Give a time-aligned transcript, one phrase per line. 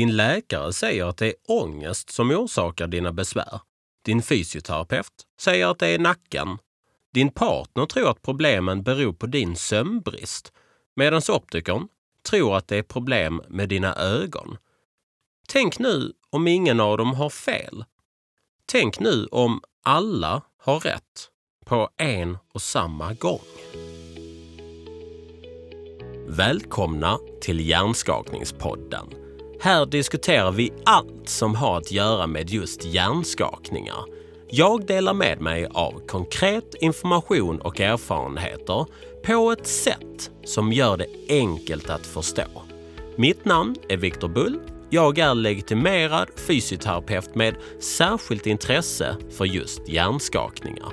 [0.00, 3.60] Din läkare säger att det är ångest som orsakar dina besvär.
[4.04, 6.58] Din fysioterapeut säger att det är nacken.
[7.14, 10.52] Din partner tror att problemen beror på din sömnbrist
[10.96, 11.88] medan optikern
[12.30, 14.56] tror att det är problem med dina ögon.
[15.48, 17.84] Tänk nu om ingen av dem har fel.
[18.66, 21.28] Tänk nu om alla har rätt
[21.64, 23.40] på en och samma gång.
[26.28, 29.29] Välkomna till Hjärnskakningspodden.
[29.62, 34.04] Här diskuterar vi allt som har att göra med just hjärnskakningar.
[34.48, 38.86] Jag delar med mig av konkret information och erfarenheter
[39.26, 42.42] på ett sätt som gör det enkelt att förstå.
[43.16, 44.60] Mitt namn är Viktor Bull.
[44.90, 50.92] Jag är legitimerad fysioterapeut med särskilt intresse för just hjärnskakningar.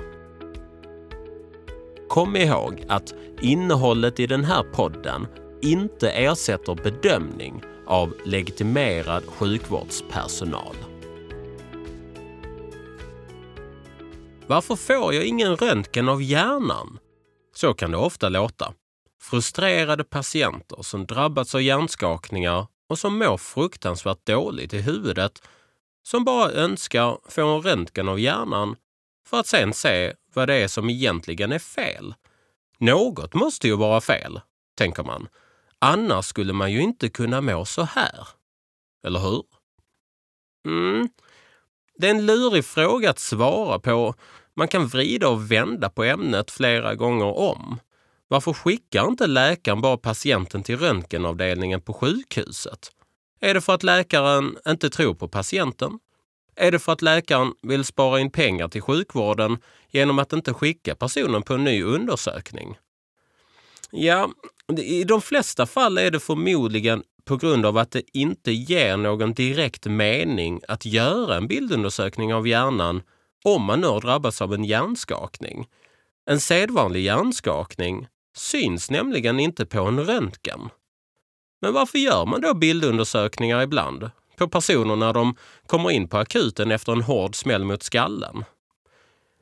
[2.08, 5.26] Kom ihåg att innehållet i den här podden
[5.62, 10.76] inte ersätter bedömning av legitimerad sjukvårdspersonal.
[14.46, 16.98] Varför får jag ingen röntgen av hjärnan?
[17.54, 18.72] Så kan det ofta låta.
[19.20, 25.42] Frustrerade patienter som drabbats av hjärnskakningar och som mår fruktansvärt dåligt i huvudet
[26.02, 28.76] som bara önskar få en röntgen av hjärnan
[29.26, 32.14] för att sen se vad det är som egentligen är fel.
[32.78, 34.40] Något måste ju vara fel,
[34.76, 35.28] tänker man.
[35.78, 38.28] Annars skulle man ju inte kunna må så här.
[39.06, 39.44] Eller hur?
[40.66, 41.08] Mm.
[41.96, 44.14] Det är en lurig fråga att svara på.
[44.54, 47.80] Man kan vrida och vända på ämnet flera gånger om.
[48.28, 52.92] Varför skickar inte läkaren bara patienten till röntgenavdelningen på sjukhuset?
[53.40, 55.98] Är det för att läkaren inte tror på patienten?
[56.56, 60.94] Är det för att läkaren vill spara in pengar till sjukvården genom att inte skicka
[60.94, 62.78] personen på en ny undersökning?
[63.90, 64.30] Ja,
[64.76, 69.34] i de flesta fall är det förmodligen på grund av att det inte ger någon
[69.34, 73.02] direkt mening att göra en bildundersökning av hjärnan
[73.44, 75.66] om man nu har drabbats av en hjärnskakning.
[76.30, 80.68] En sedvanlig hjärnskakning syns nämligen inte på en röntgen.
[81.60, 85.36] Men varför gör man då bildundersökningar ibland på personer när de
[85.66, 88.44] kommer in på akuten efter en hård smäll mot skallen?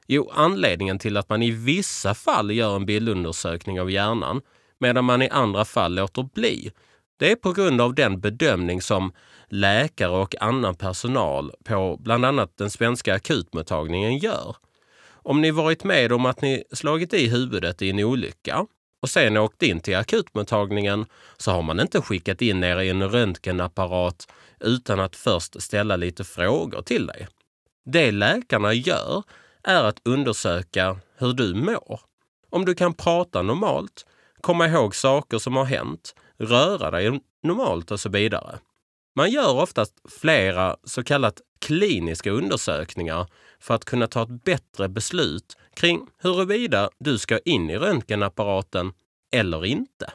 [0.07, 4.41] Jo, anledningen till att man i vissa fall gör en bildundersökning av hjärnan
[4.81, 6.71] medan man i andra fall låter bli,
[7.19, 9.13] det är på grund av den bedömning som
[9.49, 14.57] läkare och annan personal på bland annat den svenska akutmottagningen gör.
[15.09, 18.67] Om ni varit med om att ni slagit i huvudet i en olycka
[19.03, 23.11] och sen åkt in till akutmottagningen så har man inte skickat in er i en
[23.11, 27.29] röntgenapparat utan att först ställa lite frågor till dig.
[27.85, 29.23] Det läkarna gör
[29.63, 32.01] är att undersöka hur du mår.
[32.51, 34.07] Om du kan prata normalt,
[34.47, 38.59] komma ihåg saker som har hänt, röra dig normalt och så vidare.
[39.17, 43.27] Man gör oftast flera så kallat kliniska undersökningar
[43.61, 48.93] för att kunna ta ett bättre beslut kring huruvida du ska in i röntgenapparaten
[49.33, 50.13] eller inte.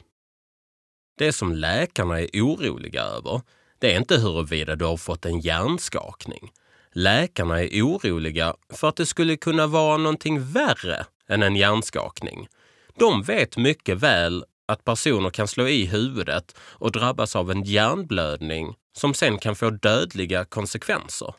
[1.18, 3.42] Det som läkarna är oroliga över,
[3.80, 6.52] det är inte huruvida du har fått en hjärnskakning.
[6.92, 12.48] Läkarna är oroliga för att det skulle kunna vara någonting värre än en hjärnskakning.
[12.96, 18.76] De vet mycket väl att personer kan slå i huvudet och drabbas av en hjärnblödning
[18.98, 21.36] som sen kan få dödliga konsekvenser.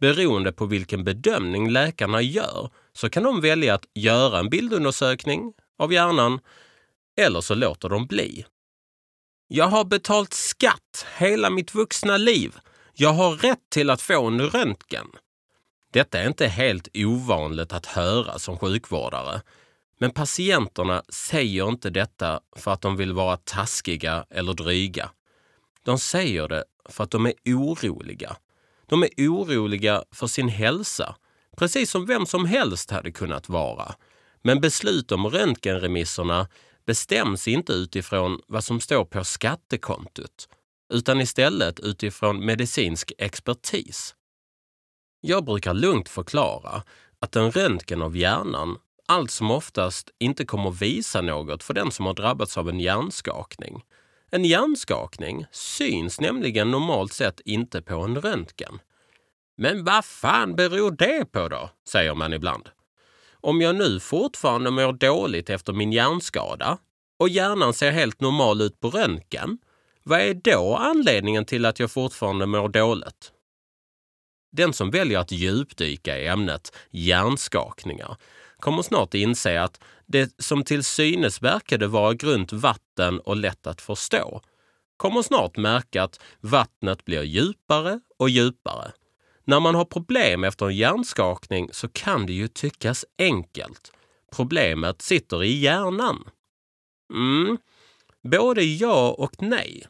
[0.00, 5.92] Beroende på vilken bedömning läkarna gör så kan de välja att göra en bildundersökning av
[5.92, 6.40] hjärnan
[7.20, 8.44] eller så låter de bli.
[9.48, 12.56] Jag har betalt skatt hela mitt vuxna liv.
[12.92, 15.06] Jag har rätt till att få en röntgen.
[15.92, 19.42] Detta är inte helt ovanligt att höra som sjukvårdare.
[19.98, 25.10] Men patienterna säger inte detta för att de vill vara taskiga eller dryga.
[25.82, 28.36] De säger det för att de är oroliga.
[28.86, 31.16] De är oroliga för sin hälsa,
[31.56, 33.94] precis som vem som helst hade kunnat vara.
[34.42, 36.48] Men beslut om röntgenremisserna
[36.86, 40.48] bestäms inte utifrån vad som står på skattekontot,
[40.92, 44.14] utan istället utifrån medicinsk expertis.
[45.20, 46.82] Jag brukar lugnt förklara
[47.18, 52.06] att en röntgen av hjärnan allt som oftast inte kommer visa något för den som
[52.06, 53.84] har drabbats av en hjärnskakning.
[54.30, 58.78] En hjärnskakning syns nämligen normalt sett inte på en röntgen.
[59.56, 61.70] Men vad fan beror det på då?
[61.88, 62.68] säger man ibland.
[63.40, 66.78] Om jag nu fortfarande mår dåligt efter min hjärnskada
[67.18, 69.58] och hjärnan ser helt normal ut på röntgen,
[70.02, 73.32] vad är då anledningen till att jag fortfarande mår dåligt?
[74.52, 78.16] Den som väljer att djupdyka i ämnet hjärnskakningar
[78.66, 83.80] kommer snart inse att det som till synes verkade vara grunt vatten och lätt att
[83.80, 84.40] förstå
[84.96, 88.92] kommer snart märka att vattnet blir djupare och djupare.
[89.44, 93.92] När man har problem efter en hjärnskakning så kan det ju tyckas enkelt.
[94.36, 96.24] Problemet sitter i hjärnan.
[97.14, 97.58] Mm,
[98.22, 99.86] både ja och nej.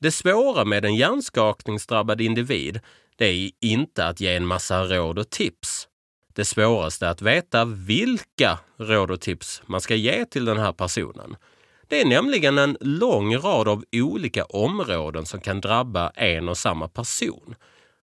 [0.00, 2.80] Det svåra med en hjärnskakningsdrabbad individ
[3.16, 5.88] det är inte att ge en massa råd och tips.
[6.34, 10.72] Det svåraste är att veta vilka råd och tips man ska ge till den här
[10.72, 11.36] personen.
[11.88, 16.88] Det är nämligen en lång rad av olika områden som kan drabba en och samma
[16.88, 17.54] person.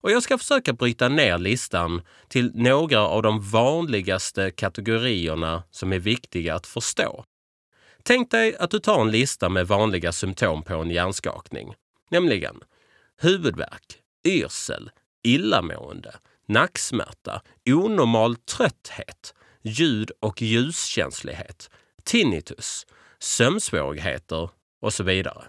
[0.02, 5.98] Och jag ska försöka bryta ner listan till några av de vanligaste kategorierna som är
[5.98, 7.24] viktiga att förstå.
[8.02, 11.74] Tänk dig att du tar en lista med vanliga symptom på en hjärnskakning,
[12.10, 12.60] nämligen
[13.20, 14.90] huvudvärk, yrsel,
[15.22, 16.14] illamående,
[16.46, 21.70] nacksmärta, onormal trötthet, ljud och ljuskänslighet,
[22.04, 22.86] tinnitus,
[23.18, 24.50] sömnsvårigheter
[24.80, 25.44] och så vidare.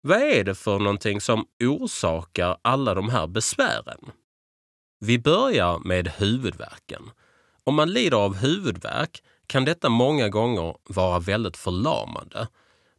[0.00, 4.10] Vad är det för någonting som orsakar alla de här besvären?
[5.00, 7.10] Vi börjar med huvudvärken.
[7.64, 12.48] Om man lider av huvudvärk kan detta många gånger vara väldigt förlamande.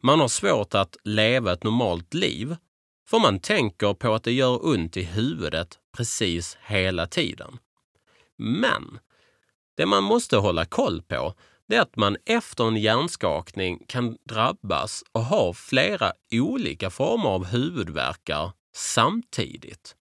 [0.02, 2.56] Man har svårt att leva ett normalt liv
[3.10, 7.58] för man tänker på att det gör ont i huvudet precis hela tiden.
[8.38, 9.00] Men
[9.78, 11.34] det man måste hålla koll på
[11.68, 17.46] det är att man efter en hjärnskakning kan drabbas och ha flera olika former av
[17.46, 19.96] huvudvärkar samtidigt.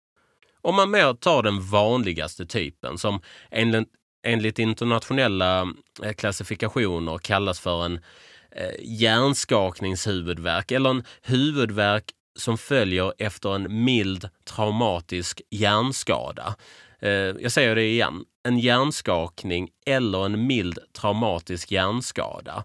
[0.62, 3.20] Om man mer tar den vanligaste typen som
[3.50, 3.88] enligt,
[4.26, 5.72] enligt internationella
[6.02, 8.00] eh, klassifikationer kallas för en
[8.50, 12.05] eh, hjärnskakningshuvudvärk eller en huvudvärk
[12.38, 16.55] som följer efter en mild traumatisk hjärnskada.
[17.00, 22.64] Eh, jag säger det igen, en hjärnskakning eller en mild traumatisk hjärnskada.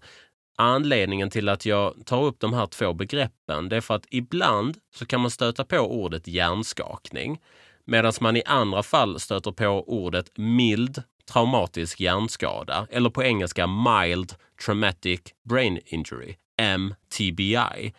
[0.57, 4.77] Anledningen till att jag tar upp de här två begreppen det är för att ibland
[4.95, 7.39] så kan man stöta på ordet hjärnskakning
[7.85, 14.35] medan man i andra fall stöter på ordet mild traumatisk hjärnskada eller på engelska mild
[14.65, 17.93] traumatic brain injury, MTBI.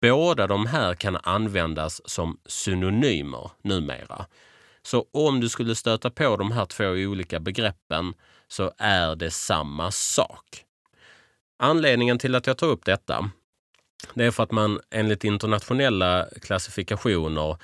[0.00, 4.26] Båda de här kan användas som synonymer numera.
[4.82, 8.14] Så om du skulle stöta på de här två olika begreppen
[8.48, 10.64] så är det samma sak.
[11.58, 13.30] Anledningen till att jag tar upp detta
[14.14, 17.56] det är för att man enligt internationella klassifikationer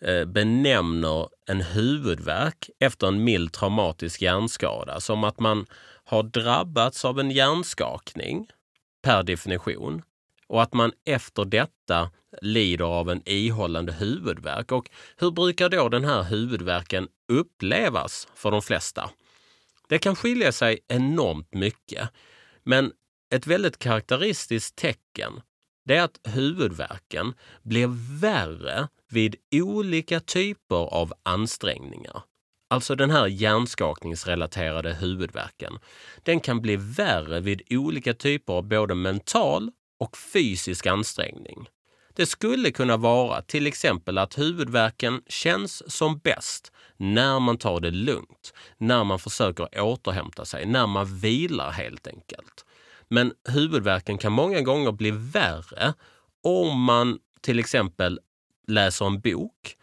[0.00, 5.66] eh, benämner en huvudvärk efter en mild traumatisk hjärnskada som att man
[6.04, 8.48] har drabbats av en hjärnskakning
[9.02, 10.02] per definition
[10.48, 12.10] och att man efter detta
[12.42, 14.72] lider av en ihållande huvudvärk.
[14.72, 19.10] Och hur brukar då den här huvudvärken upplevas för de flesta?
[19.88, 22.08] Det kan skilja sig enormt mycket,
[22.62, 22.92] men
[23.34, 25.40] ett väldigt karaktäristiskt tecken
[25.86, 32.22] det är att huvudvärken blir värre vid olika typer av ansträngningar.
[32.68, 35.78] Alltså den här hjärnskakningsrelaterade huvudvärken.
[36.22, 41.68] Den kan bli värre vid olika typer av både mental och fysisk ansträngning.
[42.14, 47.90] Det skulle kunna vara till exempel att huvudvärken känns som bäst när man tar det
[47.90, 52.64] lugnt, när man försöker återhämta sig, när man vilar helt enkelt.
[53.08, 55.94] Men huvudvärken kan många gånger bli värre
[56.42, 58.20] om man till exempel
[58.68, 59.76] läser en bok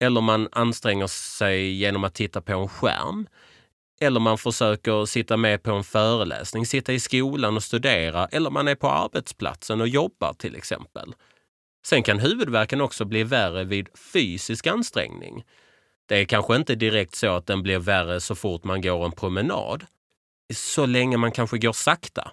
[0.00, 3.26] eller man anstränger sig genom att titta på en skärm
[4.00, 8.68] eller man försöker sitta med på en föreläsning, sitta i skolan och studera eller man
[8.68, 11.14] är på arbetsplatsen och jobbar till exempel.
[11.86, 15.44] Sen kan huvudvärken också bli värre vid fysisk ansträngning.
[16.06, 19.12] Det är kanske inte direkt så att den blir värre så fort man går en
[19.12, 19.84] promenad.
[20.54, 22.32] Så länge man kanske går sakta.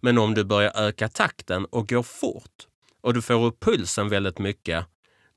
[0.00, 2.66] Men om du börjar öka takten och går fort
[3.00, 4.86] och du får upp pulsen väldigt mycket,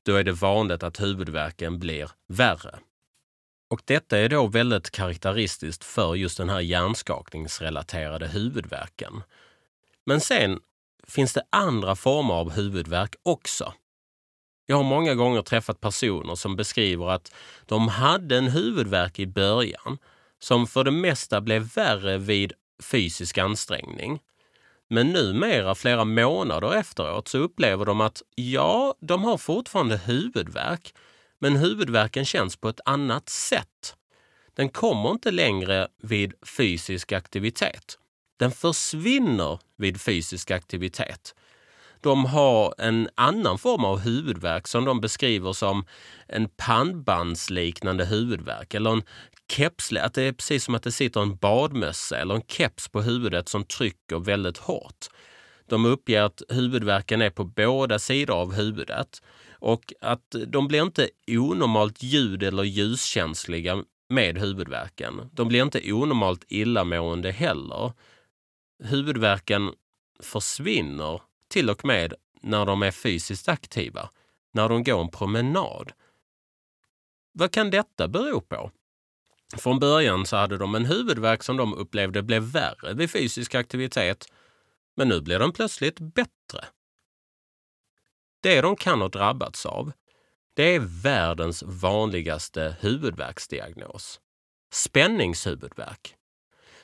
[0.02, 2.78] då är det vanligt att huvudvärken blir värre.
[3.68, 9.22] Och detta är då väldigt karaktäristiskt för just den här hjärnskakningsrelaterade huvudvärken.
[10.06, 10.60] Men sen
[11.06, 13.72] finns det andra former av huvudvärk också.
[14.66, 17.34] Jag har många gånger träffat personer som beskriver att
[17.66, 19.98] de hade en huvudvärk i början
[20.38, 24.20] som för det mesta blev värre vid fysisk ansträngning.
[24.90, 30.94] Men numera, flera månader efteråt, så upplever de att ja, de har fortfarande huvudvärk,
[31.38, 33.96] men huvudvärken känns på ett annat sätt.
[34.54, 37.98] Den kommer inte längre vid fysisk aktivitet.
[38.38, 41.34] Den försvinner vid fysisk aktivitet.
[42.00, 45.84] De har en annan form av huvudvärk som de beskriver som
[46.26, 49.02] en pannbandsliknande huvudvärk eller en
[49.52, 53.02] kepsle, att det är precis som att det sitter en badmössa eller en keps på
[53.02, 55.06] huvudet som trycker väldigt hårt.
[55.68, 59.22] De uppger att huvudvärken är på båda sidor av huvudet
[59.58, 65.30] och att de blir inte onormalt ljud eller ljuskänsliga med huvudvärken.
[65.32, 67.92] De blir inte onormalt illamående heller.
[68.84, 69.72] Huvudvärken
[70.20, 74.10] försvinner till och med när de är fysiskt aktiva,
[74.52, 75.92] när de går en promenad.
[77.32, 78.70] Vad kan detta bero på?
[79.56, 84.32] Från början så hade de en huvudvärk som de upplevde blev värre vid fysisk aktivitet,
[84.98, 86.64] men nu blir den plötsligt bättre.
[88.42, 89.92] Det de kan ha drabbats av,
[90.56, 94.20] det är världens vanligaste huvudvärksdiagnos.
[94.72, 96.14] Spänningshuvudvärk.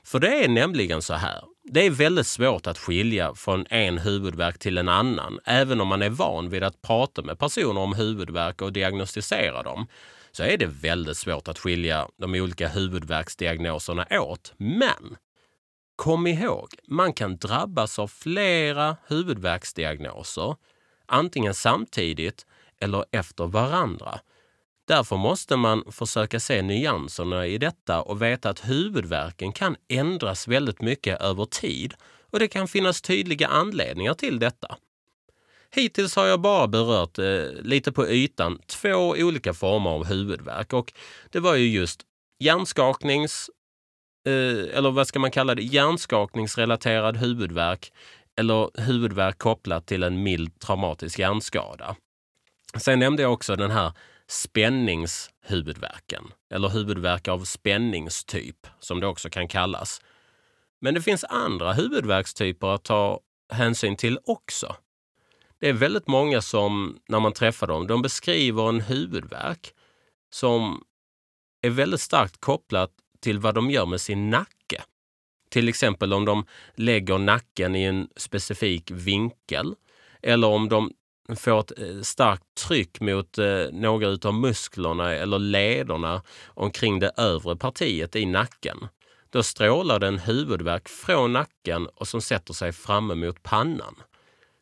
[0.05, 1.45] För det är nämligen så här.
[1.63, 6.03] Det är väldigt svårt att skilja från en huvudvärk till en annan, även om man
[6.03, 9.87] är van vid att prata med personer om huvudvärk och diagnostisera dem
[10.33, 14.53] så är det väldigt svårt att skilja de olika huvudvärksdiagnoserna åt.
[14.57, 15.17] Men
[15.97, 20.57] kom ihåg, man kan drabbas av flera huvudvärksdiagnoser,
[21.07, 22.47] antingen samtidigt
[22.81, 24.21] eller efter varandra.
[24.87, 30.81] Därför måste man försöka se nyanserna i detta och veta att huvudvärken kan ändras väldigt
[30.81, 31.95] mycket över tid
[32.31, 34.77] och det kan finnas tydliga anledningar till detta.
[35.71, 40.93] Hittills har jag bara berört eh, lite på ytan två olika former av huvudvärk och
[41.31, 42.01] det var ju just
[42.39, 43.51] hjärnskaknings,
[44.27, 47.93] Eh, eller vad ska man kalla det, hjärnskakningsrelaterad huvudvärk
[48.37, 51.97] eller huvudvärk kopplat till en mild traumatisk hjärnskada.
[52.77, 53.93] Sen nämnde jag också den här
[54.29, 60.03] spänningshuvudvärken, eller huvudvärk av spänningstyp som det också kan kallas.
[60.81, 63.21] Men det finns andra huvudvärkstyper att ta
[63.53, 64.77] hänsyn till också.
[65.61, 69.75] Det är väldigt många som, när man träffar dem, de beskriver en huvudvärk
[70.31, 70.85] som
[71.63, 72.91] är väldigt starkt kopplat
[73.25, 74.83] till vad de gör med sin nacke.
[75.51, 79.75] Till exempel om de lägger nacken i en specifik vinkel
[80.23, 80.93] eller om de
[81.37, 87.57] får ett eh, starkt tryck mot eh, några av musklerna eller lederna omkring det övre
[87.57, 88.89] partiet i nacken.
[89.31, 93.95] Då strålar det en huvudvärk från nacken och som sätter sig framme mot pannan.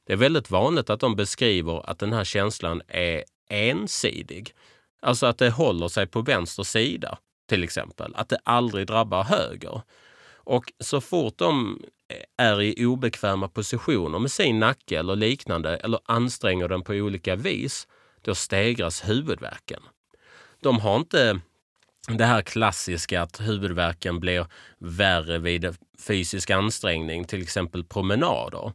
[0.06, 4.54] Det är väldigt vanligt att de beskriver att den här känslan är ensidig.
[5.00, 8.12] Alltså att det håller sig på vänster sida, till exempel.
[8.14, 9.82] Att det aldrig drabbar höger.
[10.44, 11.82] Och så fort de
[12.36, 17.88] är i obekväma positioner med sin nacke eller liknande eller anstränger den på olika vis,
[18.22, 19.82] då stegras huvudvärken.
[20.60, 21.40] De har inte
[22.08, 24.46] det här klassiska att huvudvärken blir
[24.78, 28.72] värre vid fysisk ansträngning, till exempel promenader.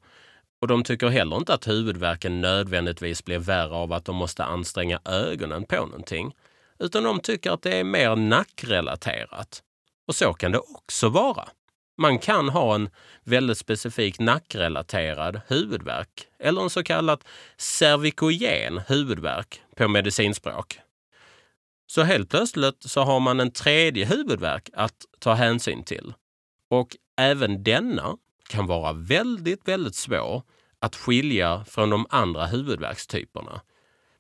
[0.62, 5.00] Och de tycker heller inte att huvudvärken nödvändigtvis blir värre av att de måste anstränga
[5.06, 6.34] ögonen på någonting.
[6.80, 9.64] Utan de tycker att det är mer nackrelaterat.
[10.08, 11.50] Och så kan det också vara.
[11.98, 12.90] Man kan ha en
[13.24, 17.24] väldigt specifik nackrelaterad huvudvärk eller en så kallad
[17.58, 20.80] cervikogen huvudvärk på medicinspråk.
[21.88, 26.14] Så helt plötsligt så har man en tredje huvudvärk att ta hänsyn till.
[26.70, 28.18] Och även denna
[28.50, 30.44] kan vara väldigt, väldigt svår
[30.80, 33.62] att skilja från de andra huvudvärkstyperna.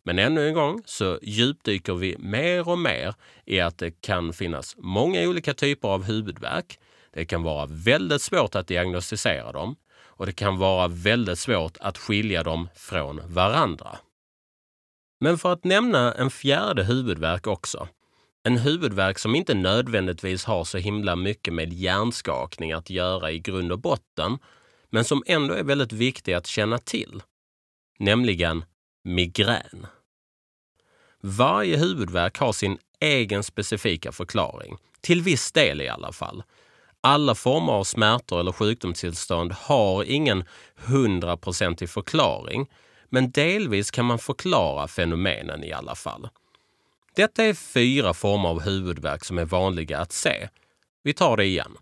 [0.07, 4.75] Men ännu en gång så djupdyker vi mer och mer i att det kan finnas
[4.77, 6.79] många olika typer av huvudvärk.
[7.13, 11.97] Det kan vara väldigt svårt att diagnostisera dem och det kan vara väldigt svårt att
[11.97, 13.97] skilja dem från varandra.
[15.19, 17.87] Men för att nämna en fjärde huvudvärk också,
[18.43, 23.71] en huvudvärk som inte nödvändigtvis har så himla mycket med hjärnskakning att göra i grund
[23.71, 24.37] och botten,
[24.89, 27.23] men som ändå är väldigt viktig att känna till.
[27.99, 28.65] Nämligen
[29.03, 29.87] migrän.
[31.21, 36.43] Varje huvudvärk har sin egen specifika förklaring, till viss del i alla fall.
[37.01, 40.43] Alla former av smärtor eller sjukdomstillstånd har ingen
[40.75, 42.67] hundraprocentig förklaring,
[43.09, 46.29] men delvis kan man förklara fenomenen i alla fall.
[47.15, 50.49] Detta är fyra former av huvudvärk som är vanliga att se.
[51.03, 51.77] Vi tar det igen.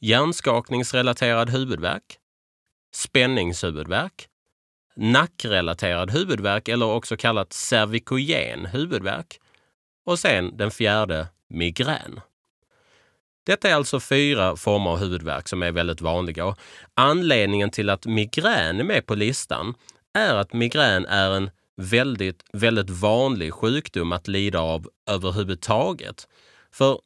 [0.00, 2.18] Hjärnskakningsrelaterad huvudvärk,
[2.92, 4.27] spänningshuvudvärk,
[4.98, 9.40] nackrelaterad huvudvärk eller också kallat cervikogen huvudvärk
[10.06, 12.20] och sen den fjärde migrän.
[13.46, 16.44] Detta är alltså fyra former av huvudvärk som är väldigt vanliga.
[16.44, 16.58] Och
[16.94, 19.74] anledningen till att migrän är med på listan
[20.14, 26.28] är att migrän är en väldigt, väldigt vanlig sjukdom att lida av överhuvudtaget.
[26.72, 27.00] För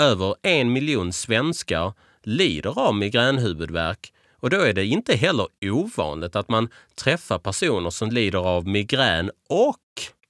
[0.00, 4.12] över en miljon svenskar lider av migränhuvudvärk
[4.44, 9.30] och då är det inte heller ovanligt att man träffar personer som lider av migrän
[9.48, 9.80] och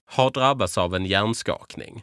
[0.06, 2.02] har drabbats av en hjärnskakning.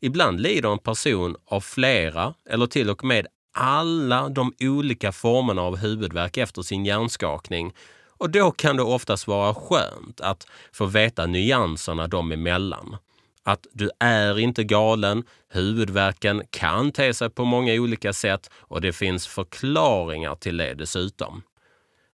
[0.00, 5.76] Ibland lider en person av flera eller till och med alla de olika formerna av
[5.76, 7.74] huvudvärk efter sin hjärnskakning
[8.08, 12.96] Och då kan det oftast vara skönt att få veta nyanserna dem emellan.
[13.46, 18.92] Att du är inte galen, huvudvärken kan te sig på många olika sätt och det
[18.92, 21.42] finns förklaringar till det dessutom.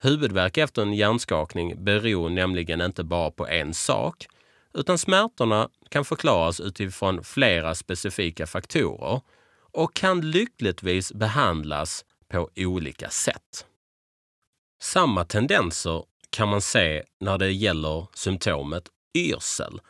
[0.03, 4.27] Huvudvärk efter en hjärnskakning beror nämligen inte bara på en sak,
[4.75, 9.21] utan smärtorna kan förklaras utifrån flera specifika faktorer
[9.73, 13.67] och kan lyckligtvis behandlas på olika sätt.
[14.83, 19.81] Samma tendenser kan man se när det gäller symptomet yrsel.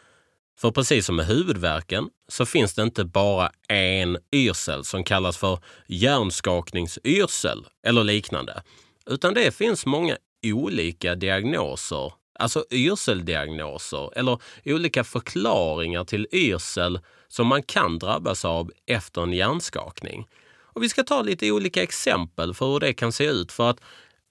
[0.58, 5.58] För precis som med huvudvärken så finns det inte bara en yrsel som kallas för
[5.86, 8.62] hjärnskakningsyrsel eller liknande,
[9.06, 17.62] utan det finns många olika diagnoser, alltså yrseldiagnoser eller olika förklaringar till yrsel som man
[17.62, 20.26] kan drabbas av efter en hjärnskakning.
[20.74, 23.80] Och vi ska ta lite olika exempel för hur det kan se ut för att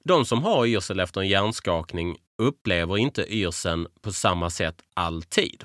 [0.04, 5.64] de som har yrsel efter en hjärnskakning upplever inte yrseln på samma sätt alltid.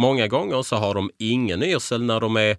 [0.00, 2.56] Många gånger så har de ingen yrsel när de är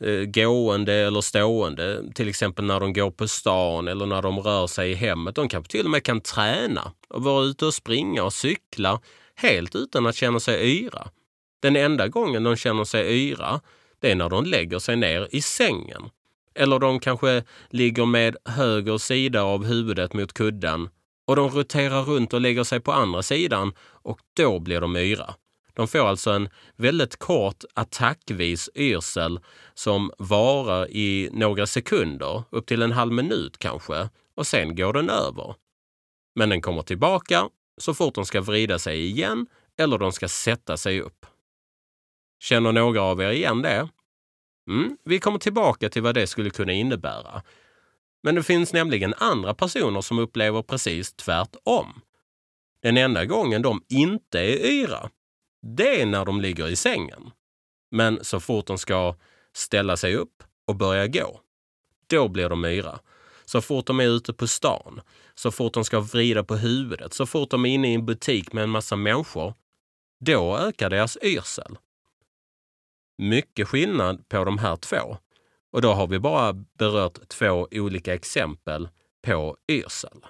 [0.00, 4.66] eh, gående eller stående, till exempel när de går på stan eller när de rör
[4.66, 5.34] sig i hemmet.
[5.34, 9.00] De kanske till och med kan träna och vara ute och springa och cykla
[9.34, 11.08] helt utan att känna sig yra.
[11.62, 13.60] Den enda gången de känner sig yra,
[14.00, 16.10] det är när de lägger sig ner i sängen.
[16.54, 20.88] Eller de kanske ligger med höger sida av huvudet mot kudden
[21.26, 25.34] och de roterar runt och lägger sig på andra sidan och då blir de yra.
[25.78, 29.40] De får alltså en väldigt kort attackvis yrsel
[29.74, 35.10] som varar i några sekunder, upp till en halv minut kanske, och sen går den
[35.10, 35.54] över.
[36.34, 39.46] Men den kommer tillbaka så fort de ska vrida sig igen
[39.78, 41.26] eller de ska sätta sig upp.
[42.42, 43.88] Känner några av er igen det?
[44.70, 47.42] Mm, vi kommer tillbaka till vad det skulle kunna innebära.
[48.22, 52.00] Men det finns nämligen andra personer som upplever precis tvärtom.
[52.82, 55.10] Den enda gången de inte är yra,
[55.62, 57.30] det är när de ligger i sängen.
[57.90, 59.16] Men så fort de ska
[59.52, 61.40] ställa sig upp och börja gå,
[62.06, 63.00] då blir de yra.
[63.44, 65.00] Så fort de är ute på stan,
[65.34, 68.52] så fort de ska vrida på huvudet, så fort de är inne i en butik
[68.52, 69.54] med en massa människor,
[70.20, 71.78] då ökar deras yrsel.
[73.18, 75.16] Mycket skillnad på de här två.
[75.72, 78.88] Och då har vi bara berört två olika exempel
[79.22, 80.26] på yrsel.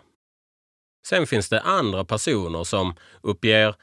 [1.06, 3.74] Sen finns det andra personer som uppger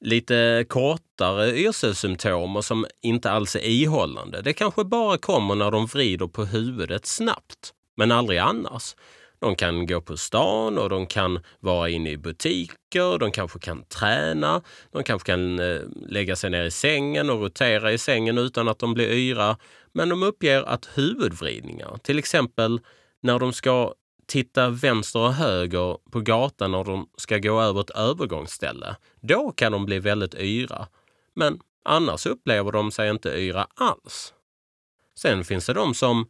[0.00, 4.42] lite kortare yrselsymptom och som inte alls är ihållande.
[4.42, 8.94] Det kanske bara kommer när de vrider på huvudet snabbt, men aldrig annars.
[9.40, 13.84] De kan gå på stan och de kan vara inne i butiker, de kanske kan
[13.84, 18.68] träna, de kanske kan eh, lägga sig ner i sängen och rotera i sängen utan
[18.68, 19.56] att de blir yra.
[19.92, 22.80] Men de uppger att huvudvridningar, till exempel
[23.22, 23.94] när de ska
[24.26, 29.72] titta vänster och höger på gatan när de ska gå över ett övergångsställe, då kan
[29.72, 30.88] de bli väldigt yra.
[31.34, 34.34] Men annars upplever de sig inte yra alls.
[35.18, 36.28] Sen finns det de som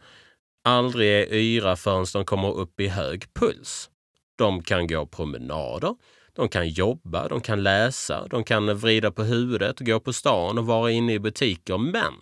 [0.64, 3.90] aldrig är yra förrän de kommer upp i hög puls.
[4.36, 5.94] De kan gå promenader,
[6.32, 10.66] de kan jobba, de kan läsa, de kan vrida på huvudet, gå på stan och
[10.66, 11.78] vara inne i butiker.
[11.78, 12.14] Men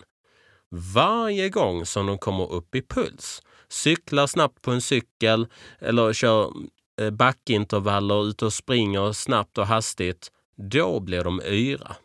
[0.95, 5.47] varje gång som de kommer upp i puls, cyklar snabbt på en cykel
[5.79, 6.53] eller kör
[7.01, 11.97] eh, backintervaller, ute och springer snabbt och hastigt, då blir de yra.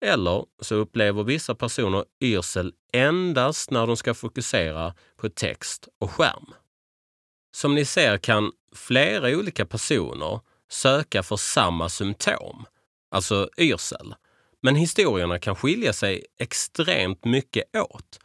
[0.00, 6.54] Eller så upplever vissa personer yrsel endast när de ska fokusera på text och skärm.
[7.52, 12.66] Som ni ser kan flera olika personer söka för samma symptom,
[13.10, 14.14] alltså yrsel.
[14.60, 18.18] Men historierna kan skilja sig extremt mycket åt.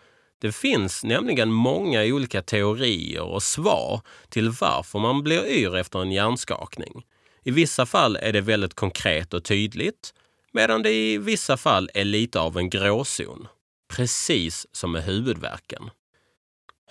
[0.43, 6.11] Det finns nämligen många olika teorier och svar till varför man blir yr efter en
[6.11, 7.05] hjärnskakning.
[7.43, 10.13] I vissa fall är det väldigt konkret och tydligt
[10.51, 13.47] medan det i vissa fall är lite av en gråzon.
[13.89, 15.89] Precis som med huvudvärken.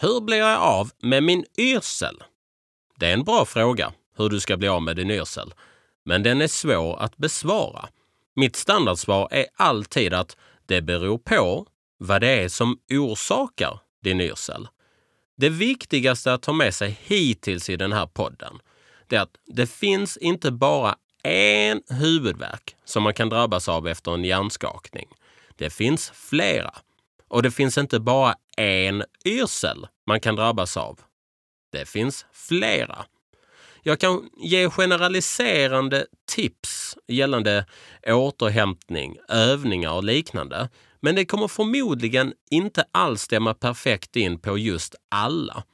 [0.01, 2.23] Hur blir jag av med min yrsel?
[2.97, 5.55] Det är en bra fråga, hur du ska bli av med din yrsel.
[6.05, 7.89] Men den är svår att besvara.
[8.37, 10.37] Mitt standardsvar är alltid att
[10.67, 11.67] det beror på
[12.03, 14.69] vad det är som orsakar din yrsel.
[15.37, 18.59] Det viktigaste att ta med sig hittills i den här podden,
[19.07, 24.15] det är att det finns inte bara en huvudvärk som man kan drabbas av efter
[24.15, 25.09] en hjärnskakning.
[25.57, 26.75] Det finns flera.
[27.29, 31.01] Och det finns inte bara en yrsel man kan drabbas av.
[31.73, 33.05] Det finns flera.
[33.83, 37.67] Jag kan ge generaliserande tips gällande
[38.07, 40.69] återhämtning, övningar och liknande.
[41.03, 45.65] Men det kommer förmodligen inte alls stämma perfekt in på just alla.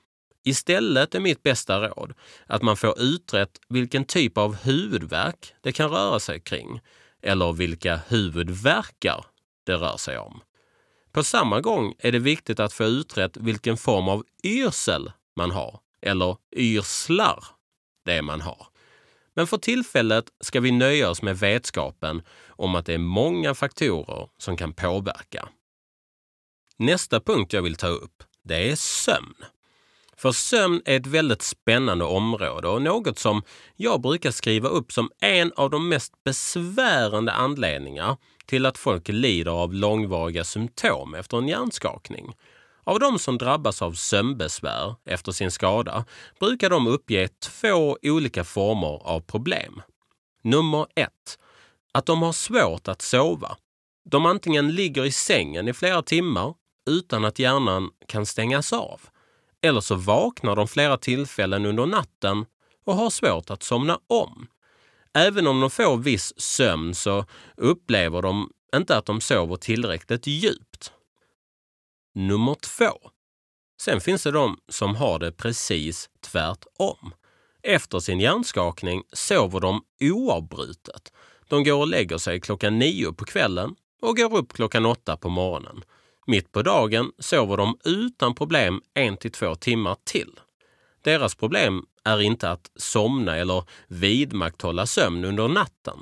[0.45, 2.13] Istället är mitt bästa råd
[2.47, 6.81] att man får utrett vilken typ av huvudvärk det kan röra sig kring
[7.23, 9.25] eller vilka huvudvärkar
[9.67, 10.41] det rör sig om.
[11.13, 15.81] På samma gång är det viktigt att få utrett vilken form av yrsel man har
[16.03, 17.45] eller yrslar
[18.05, 18.67] det man har.
[19.39, 24.29] Men för tillfället ska vi nöja oss med vetskapen om att det är många faktorer
[24.39, 25.49] som kan påverka.
[26.77, 29.35] Nästa punkt jag vill ta upp, det är sömn.
[30.17, 33.43] För sömn är ett väldigt spännande område och något som
[33.77, 39.51] jag brukar skriva upp som en av de mest besvärande anledningar till att folk lider
[39.51, 42.35] av långvariga symptom efter en hjärnskakning.
[42.89, 46.05] Av de som drabbas av sömnbesvär efter sin skada
[46.41, 49.83] brukar de uppge två olika former av problem.
[50.43, 51.39] Nummer ett,
[51.93, 53.57] att de har svårt att sova.
[54.05, 56.55] De antingen ligger i sängen i flera timmar
[56.91, 59.01] utan att hjärnan kan stängas av.
[59.63, 62.47] Eller så vaknar de flera tillfällen under natten
[62.85, 64.47] och har svårt att somna om.
[65.15, 67.25] Även om de får viss sömn så
[67.57, 70.93] upplever de inte att de sover tillräckligt djupt.
[72.19, 73.11] Nummer två.
[73.81, 77.15] Sen finns det de som har det precis tvärtom.
[77.63, 81.13] Efter sin hjärnskakning sover de oavbrutet.
[81.49, 85.29] De går och lägger sig klockan nio på kvällen och går upp klockan åtta på
[85.29, 85.85] morgonen.
[86.27, 90.41] Mitt på dagen sover de utan problem en till två timmar till.
[91.03, 95.99] Deras problem är inte att somna eller vidmakthålla sömn under natten.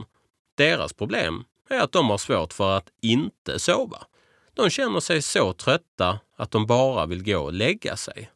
[0.55, 4.07] Deras problem är att de har svårt för att inte sova.
[4.57, 8.31] De känner sig så trötta att de bara vill gå och lägga sig.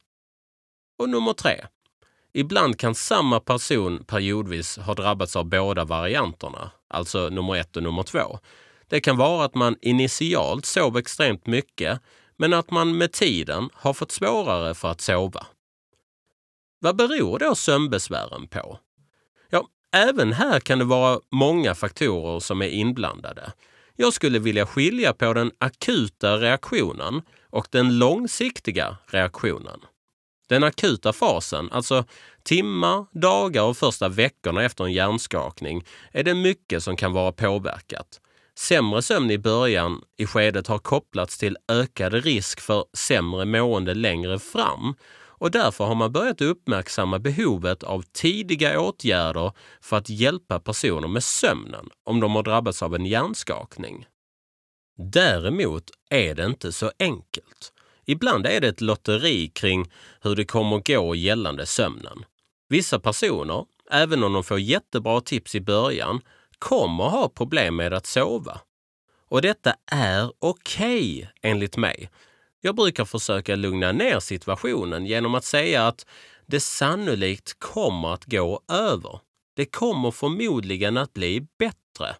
[0.98, 1.66] Och nummer tre.
[2.32, 8.02] Ibland kan samma person periodvis ha drabbats av båda varianterna, alltså nummer ett och nummer
[8.02, 8.38] två.
[8.88, 12.00] Det kan vara att man initialt sov extremt mycket
[12.36, 15.46] men att man med tiden har fått svårare för att sova.
[16.78, 18.78] Vad beror då sömnbesvären på?
[19.50, 23.52] Ja, även här kan det vara många faktorer som är inblandade.
[24.00, 29.80] Jag skulle vilja skilja på den akuta reaktionen och den långsiktiga reaktionen.
[30.48, 32.04] Den akuta fasen, alltså
[32.42, 38.20] timmar, dagar och första veckorna efter en hjärnskakning, är det mycket som kan vara påverkat.
[38.58, 44.38] Sämre sömn i början i skedet har kopplats till ökad risk för sämre mående längre
[44.38, 44.94] fram
[45.40, 51.24] och därför har man börjat uppmärksamma behovet av tidiga åtgärder för att hjälpa personer med
[51.24, 54.06] sömnen om de har drabbats av en hjärnskakning.
[54.96, 57.72] Däremot är det inte så enkelt.
[58.06, 62.24] Ibland är det ett lotteri kring hur det kommer att gå gällande sömnen.
[62.68, 66.20] Vissa personer, även om de får jättebra tips i början,
[66.58, 68.60] kommer ha problem med att sova.
[69.28, 72.10] Och detta är okej okay, enligt mig.
[72.60, 76.06] Jag brukar försöka lugna ner situationen genom att säga att
[76.46, 79.20] det sannolikt kommer att gå över.
[79.56, 82.16] Det kommer förmodligen att bli bättre.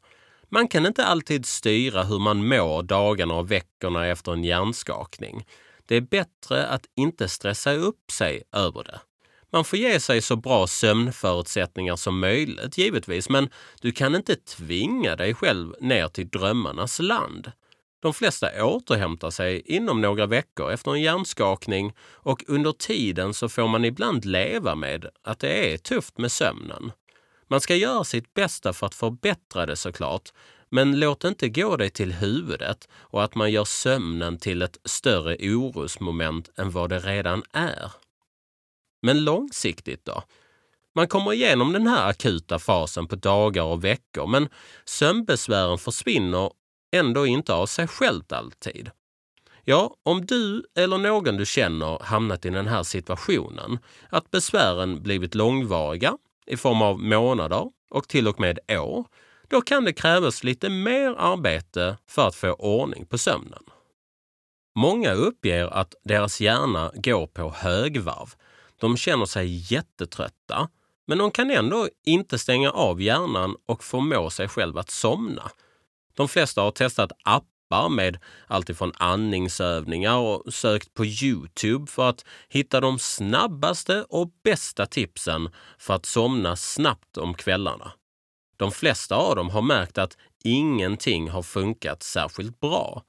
[0.49, 5.47] Man kan inte alltid styra hur man mår dagarna och veckorna efter en hjärnskakning.
[5.87, 9.01] Det är bättre att inte stressa upp sig över det.
[9.53, 13.49] Man får ge sig så bra sömnförutsättningar som möjligt givetvis, men
[13.81, 17.53] du kan inte tvinga dig själv ner till drömmarnas land.
[18.01, 23.69] De flesta återhämtar sig inom några veckor efter en hjärnskakning och under tiden så får
[23.69, 26.93] man ibland leva med att det är tufft med sömnen.
[27.49, 30.29] Man ska göra sitt bästa för att förbättra det såklart,
[30.69, 35.37] men låt inte gå dig till huvudet och att man gör sömnen till ett större
[35.37, 37.93] orosmoment än vad det redan är.
[39.03, 40.23] Men långsiktigt då?
[40.95, 44.49] Man kommer igenom den här akuta fasen på dagar och veckor men
[44.85, 46.51] sömnbesvären försvinner
[46.93, 48.91] ändå inte av sig självt alltid.
[49.65, 55.35] Ja, om du eller någon du känner hamnat i den här situationen, att besvären blivit
[55.35, 59.07] långvariga i form av månader och till och med år,
[59.49, 63.63] då kan det krävas lite mer arbete för att få ordning på sömnen.
[64.75, 68.35] Många uppger att deras hjärna går på högvarv.
[68.81, 70.69] De känner sig jättetrötta,
[71.07, 75.51] men de kan ändå inte stänga av hjärnan och förmå sig själv att somna.
[76.21, 82.81] De flesta har testat appar med alltifrån andningsövningar och sökt på Youtube för att hitta
[82.81, 87.93] de snabbaste och bästa tipsen för att somna snabbt om kvällarna.
[88.57, 93.03] De flesta av dem har märkt att ingenting har funkat särskilt bra.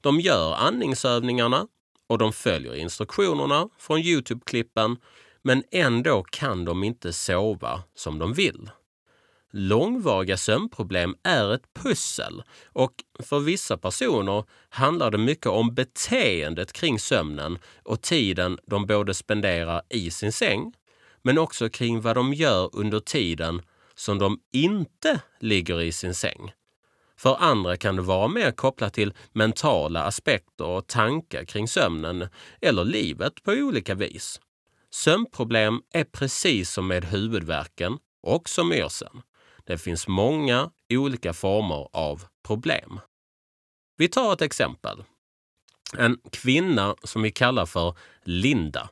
[0.00, 1.66] De gör andningsövningarna
[2.08, 4.96] och de följer instruktionerna från Youtube-klippen
[5.42, 8.70] men ändå kan de inte sova som de vill
[9.52, 16.98] långvariga sömnproblem är ett pussel och för vissa personer handlar det mycket om beteendet kring
[16.98, 20.72] sömnen och tiden de både spenderar i sin säng
[21.22, 23.62] men också kring vad de gör under tiden
[23.94, 26.52] som de inte ligger i sin säng.
[27.16, 32.28] För andra kan det vara mer kopplat till mentala aspekter och tankar kring sömnen
[32.60, 34.40] eller livet på olika vis.
[34.90, 39.22] Sömnproblem är precis som med huvudvärken och som yrseln.
[39.68, 43.00] Det finns många olika former av problem.
[43.96, 45.04] Vi tar ett exempel.
[45.96, 48.88] En kvinna som vi kallar för Linda.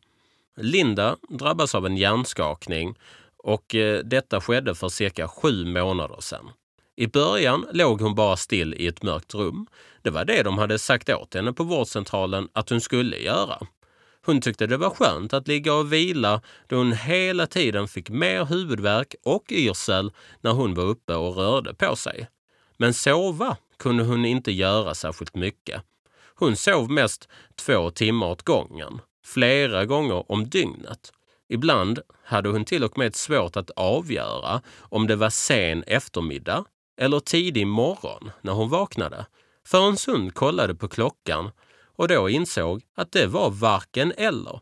[0.57, 2.99] Linda drabbas av en hjärnskakning
[3.37, 6.51] och eh, detta skedde för cirka sju månader sedan.
[6.97, 9.67] I början låg hon bara still i ett mörkt rum.
[10.03, 13.67] Det var det de hade sagt åt henne på vårdcentralen att hon skulle göra.
[14.27, 18.45] Hon tyckte det var skönt att ligga och vila då hon hela tiden fick mer
[18.45, 22.29] huvudvärk och yrsel när hon var uppe och rörde på sig.
[22.77, 25.83] Men sova kunde hon inte göra särskilt mycket.
[26.35, 31.13] Hon sov mest två timmar åt gången, flera gånger om dygnet.
[31.49, 36.65] Ibland hade hon till och med svårt att avgöra om det var sen eftermiddag
[37.01, 39.27] eller tidig morgon när hon vaknade
[39.67, 41.51] förrän hon kollade på klockan
[41.97, 44.61] och då insåg att det var varken eller.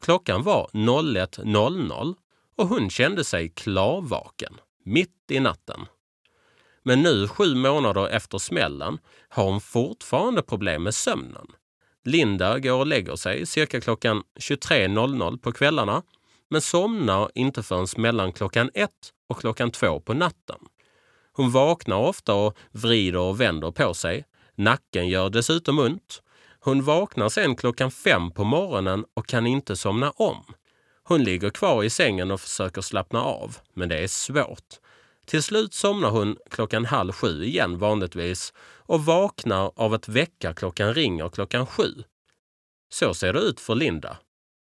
[0.00, 2.14] Klockan var 01.00
[2.56, 5.86] och hon kände sig klarvaken mitt i natten.
[6.82, 11.46] Men nu sju månader efter smällen har hon fortfarande problem med sömnen.
[12.04, 16.02] Linda går och lägger sig cirka klockan 23.00 på kvällarna
[16.48, 20.58] men somnar inte förrän mellan klockan ett och klockan två på natten.
[21.32, 24.24] Hon vaknar ofta och vrider och vänder på sig.
[24.54, 26.22] Nacken gör dessutom ont.
[26.66, 30.44] Hon vaknar sen klockan fem på morgonen och kan inte somna om.
[31.02, 34.74] Hon ligger kvar i sängen och försöker slappna av, men det är svårt.
[35.26, 41.28] Till slut somnar hon klockan halv sju igen vanligtvis och vaknar av att väckarklockan ringer
[41.28, 41.94] klockan sju.
[42.88, 44.16] Så ser det ut för Linda.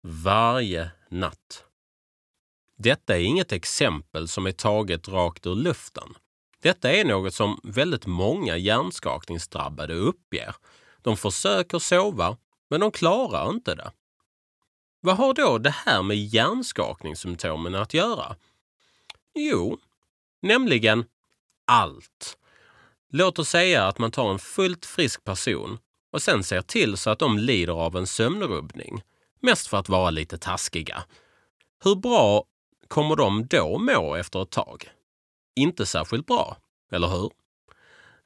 [0.02, 1.64] Varje natt.
[2.78, 6.14] Detta är inget exempel som är taget rakt ur luften.
[6.62, 10.54] Detta är något som väldigt många hjärnskakningsdrabbade uppger.
[11.02, 12.36] De försöker sova,
[12.70, 13.92] men de klarar inte det.
[15.00, 18.36] Vad har då det här med hjärnskakningssymptomen att göra?
[19.34, 19.78] Jo,
[20.42, 21.04] nämligen
[21.64, 22.38] allt.
[23.10, 25.78] Låt oss säga att man tar en fullt frisk person
[26.12, 29.02] och sen ser till så att de lider av en sömnrubbning.
[29.40, 31.04] Mest för att vara lite taskiga.
[31.84, 32.44] Hur bra
[32.88, 34.90] kommer de då må efter ett tag?
[35.56, 36.56] Inte särskilt bra,
[36.92, 37.30] eller hur?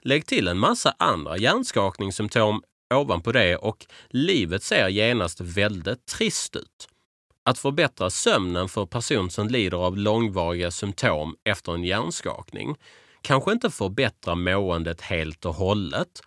[0.06, 2.62] Lägg till en massa andra hjärnskakningssymptom
[2.94, 6.88] ovanpå det och livet ser genast väldigt trist ut.
[7.44, 12.76] Att förbättra sömnen för person som lider av långvariga symptom efter en hjärnskakning
[13.20, 16.22] kanske inte förbättrar måendet helt och hållet,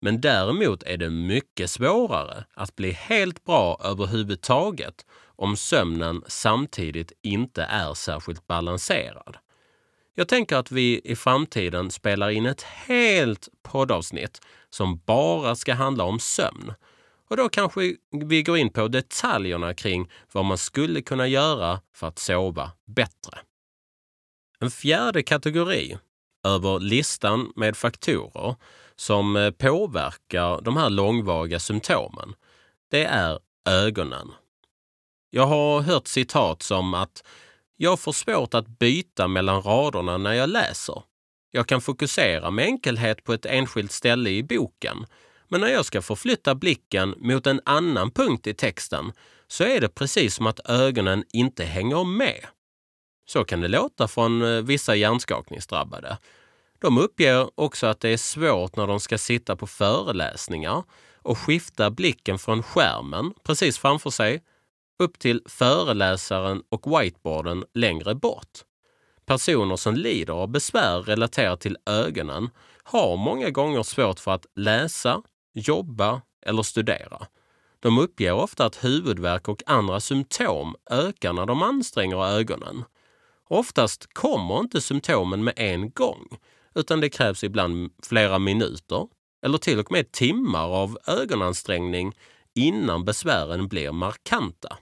[0.00, 7.62] men däremot är det mycket svårare att bli helt bra överhuvudtaget om sömnen samtidigt inte
[7.62, 9.36] är särskilt balanserad.
[10.18, 16.04] Jag tänker att vi i framtiden spelar in ett helt poddavsnitt som bara ska handla
[16.04, 16.72] om sömn.
[17.28, 22.06] Och då kanske vi går in på detaljerna kring vad man skulle kunna göra för
[22.06, 23.38] att sova bättre.
[24.60, 25.98] En fjärde kategori
[26.44, 28.56] över listan med faktorer
[28.96, 32.34] som eh, påverkar de här långvariga symptomen,
[32.90, 34.32] det är ögonen.
[35.30, 37.22] Jag har hört citat som att
[37.76, 41.02] jag får svårt att byta mellan raderna när jag läser.
[41.50, 45.06] Jag kan fokusera med enkelhet på ett enskilt ställe i boken,
[45.48, 49.12] men när jag ska förflytta blicken mot en annan punkt i texten
[49.48, 52.46] så är det precis som att ögonen inte hänger med.
[53.28, 56.18] Så kan det låta från eh, vissa hjärnskakningsdrabbade.
[56.78, 60.82] De uppger också att det är svårt när de ska sitta på föreläsningar
[61.22, 64.42] och skifta blicken från skärmen precis framför sig
[64.98, 68.58] upp till föreläsaren och whiteboarden längre bort.
[69.26, 72.50] Personer som lider av besvär relaterat till ögonen
[72.82, 75.22] har många gånger svårt för att läsa,
[75.54, 77.26] jobba eller studera.
[77.80, 82.84] De uppger ofta att huvudvärk och andra symptom ökar när de anstränger ögonen.
[83.48, 86.38] Oftast kommer inte symptomen med en gång,
[86.74, 89.08] utan det krävs ibland flera minuter
[89.42, 92.12] eller till och med timmar av ögonansträngning
[92.54, 94.78] innan besvären blir markanta.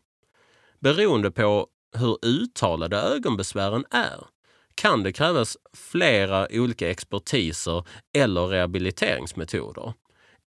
[0.85, 4.27] Beroende på hur uttalade ögonbesvären är
[4.75, 7.85] kan det krävas flera olika expertiser
[8.17, 9.93] eller rehabiliteringsmetoder.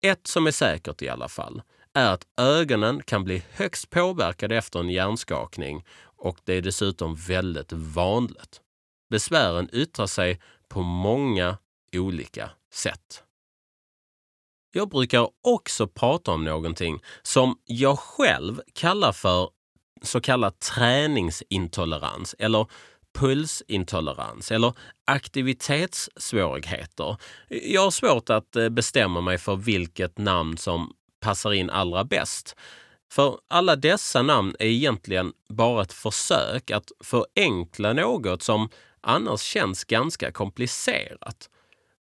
[0.02, 1.62] Ett som är säkert i alla fall
[1.94, 7.72] är att ögonen kan bli högst påverkade efter en hjärnskakning och det är dessutom väldigt
[7.74, 8.62] vanligt.
[9.10, 11.58] besvären yttrar sig på många
[11.96, 13.24] olika sätt.
[14.74, 19.50] Jag brukar också prata om någonting som jag själv kallar för
[20.02, 22.68] så kallad träningsintolerans eller
[23.14, 24.74] pulsintolerans eller
[25.06, 27.18] aktivitetssvårigheter.
[27.50, 32.56] Jag har svårt att eh, bestämma mig för vilket namn som passar in allra bäst.
[33.12, 38.70] För alla dessa namn är egentligen bara ett försök att förenkla något som
[39.02, 41.50] annars känns ganska komplicerat.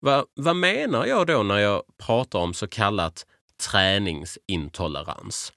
[0.01, 3.25] Va, vad menar jag då när jag pratar om så kallat
[3.69, 5.53] träningsintolerans?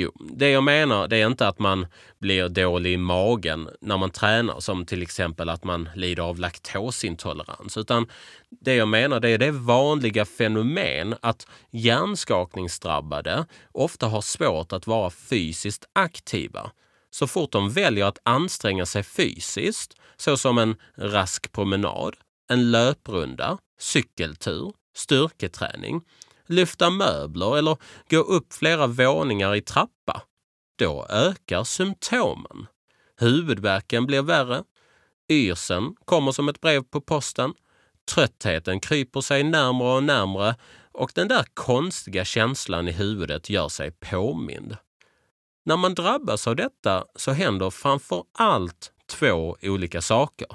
[0.00, 1.86] Jo, det jag menar det är inte att man
[2.18, 7.76] blir dålig i magen när man tränar, som till exempel att man lider av laktosintolerans,
[7.76, 8.06] utan
[8.50, 15.10] det jag menar det är det vanliga fenomen att hjärnskakningsdrabbade ofta har svårt att vara
[15.10, 16.70] fysiskt aktiva.
[17.10, 22.14] Så fort de väljer att anstränga sig fysiskt, såsom en rask promenad,
[22.50, 26.00] en löprunda, cykeltur, styrketräning,
[26.48, 27.76] lyfta möbler eller
[28.10, 30.22] gå upp flera våningar i trappa,
[30.78, 32.66] då ökar symptomen.
[33.20, 34.62] Huvudvärken blir värre,
[35.28, 37.54] yrseln kommer som ett brev på posten,
[38.14, 40.56] tröttheten kryper sig närmre och närmre
[40.92, 44.76] och den där konstiga känslan i huvudet gör sig påmind.
[45.64, 50.48] När man drabbas av detta så händer framför allt två olika saker.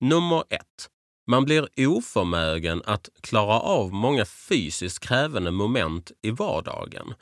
[0.00, 0.88] Nummer ett.
[1.26, 7.14] Man blir oförmögen att klara av många fysiskt krävande moment i vardagen.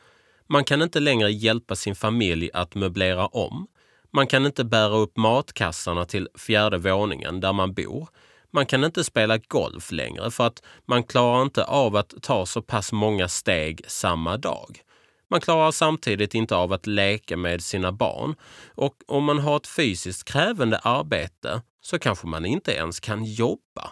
[0.46, 3.66] Man kan inte längre hjälpa sin familj att möblera om.
[4.12, 8.08] Man kan inte bära upp matkassarna till fjärde våningen där man bor.
[8.50, 12.62] Man kan inte spela golf längre för att man klarar inte av att ta så
[12.62, 14.82] pass många steg samma dag.
[15.30, 18.34] Man klarar samtidigt inte av att leka med sina barn
[18.74, 23.90] och om man har ett fysiskt krävande arbete så kanske man inte ens kan jobba.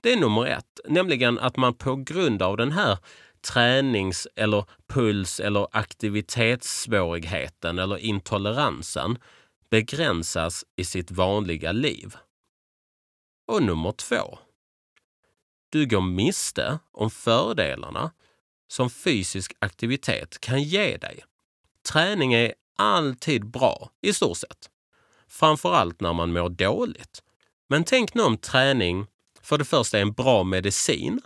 [0.00, 2.98] Det är nummer ett, nämligen att man på grund av den här
[3.40, 9.18] tränings eller puls eller aktivitetssvårigheten eller intoleransen
[9.70, 12.16] begränsas i sitt vanliga liv.
[13.46, 14.38] Och nummer två.
[15.68, 18.10] Du går miste om fördelarna
[18.74, 21.24] som fysisk aktivitet kan ge dig.
[21.92, 24.70] Träning är alltid bra, i stort sett.
[25.28, 27.22] Framförallt när man mår dåligt.
[27.68, 29.06] Men tänk nu om träning
[29.42, 31.20] för det första är en bra medicin,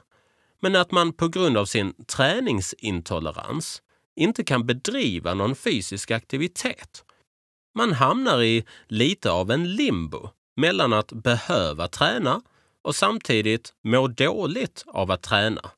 [0.61, 3.83] men att man på grund av sin träningsintolerans
[4.17, 7.05] inte kan bedriva någon fysisk aktivitet.
[7.75, 12.43] Man hamnar i lite av en limbo mellan att behöva träna
[12.83, 15.71] och samtidigt må dåligt av att träna.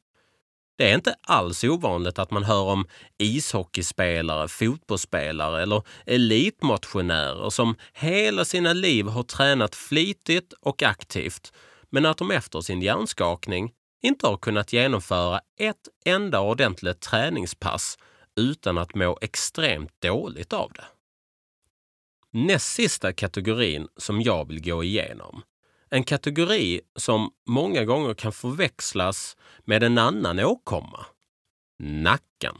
[0.80, 2.86] Det är inte alls ovanligt att man hör om
[3.18, 11.52] ishockeyspelare, fotbollsspelare eller elitmotionärer som hela sina liv har tränat flitigt och aktivt
[11.90, 17.98] men att de efter sin hjärnskakning inte har kunnat genomföra ett enda ordentligt träningspass
[18.36, 20.84] utan att må extremt dåligt av det.
[22.30, 25.42] Näst sista kategorin som jag vill gå igenom.
[25.92, 31.06] En kategori som många gånger kan förväxlas med en annan åkomma.
[31.78, 32.56] Nacken.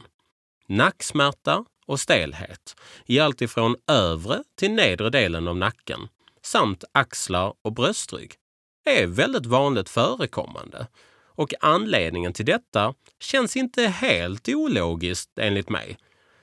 [0.67, 5.99] Nacksmärta och stelhet i allt ifrån övre till nedre delen av nacken
[6.41, 8.33] samt axlar och bröstrygg
[8.85, 10.87] är väldigt vanligt förekommande
[11.25, 15.97] och anledningen till detta känns inte helt ologiskt enligt mig.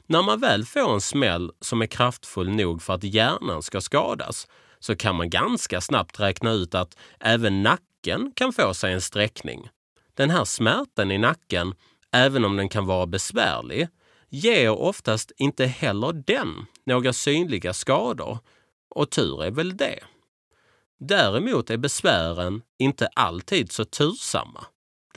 [0.07, 4.47] När man väl får en smäll som är kraftfull nog för att hjärnan ska skadas
[4.81, 9.69] så kan man ganska snabbt räkna ut att även nacken kan få sig en sträckning.
[10.15, 11.75] Den här smärtan i nacken,
[12.13, 13.89] även om den kan vara besvärlig,
[14.29, 18.39] ger oftast inte heller den några synliga skador.
[18.91, 19.99] Och tur är väl det.
[21.01, 24.67] Däremot är besvären inte alltid så tursamma